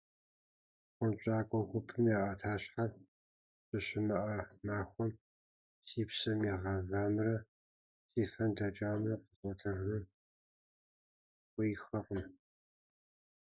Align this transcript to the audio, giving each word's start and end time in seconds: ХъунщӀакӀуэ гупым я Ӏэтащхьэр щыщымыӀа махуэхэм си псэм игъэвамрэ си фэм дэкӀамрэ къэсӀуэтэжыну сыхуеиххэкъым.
ХъунщӀакӀуэ 0.95 1.61
гупым 1.69 2.03
я 2.17 2.19
Ӏэтащхьэр 2.25 2.91
щыщымыӀа 3.67 4.21
махуэхэм 4.65 5.11
си 5.89 6.01
псэм 6.09 6.39
игъэвамрэ 6.51 7.35
си 8.09 8.23
фэм 8.31 8.49
дэкӀамрэ 8.57 9.13
къэсӀуэтэжыну 9.21 10.07
сыхуеиххэкъым. 11.33 12.23